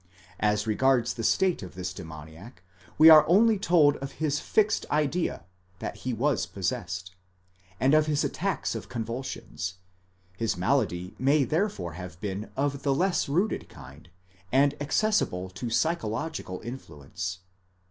As 0.39 0.65
regards 0.65 1.13
the 1.13 1.23
state 1.23 1.61
of 1.61 1.75
this 1.75 1.93
demoniac 1.93 2.63
we 2.97 3.07
are 3.11 3.23
only 3.29 3.59
told 3.59 3.97
of 3.97 4.13
his 4.13 4.39
fixed 4.39 4.87
idea 4.89 5.43
(that 5.77 5.97
he 5.97 6.11
was 6.11 6.47
possessed), 6.47 7.13
and 7.79 7.93
of 7.93 8.07
his 8.07 8.23
attacks 8.23 8.73
of 8.73 8.89
con 8.89 9.05
vulsions; 9.05 9.73
his 10.35 10.57
malady 10.57 11.13
may 11.19 11.43
therefore 11.43 11.93
have 11.93 12.19
been 12.19 12.49
of 12.57 12.81
the 12.81 12.95
less 12.95 13.29
rooted 13.29 13.69
kind, 13.69 14.09
and 14.51 14.73
accessible 14.81 15.51
to 15.51 15.69
psychological 15.69 16.61
influence. 16.61 17.41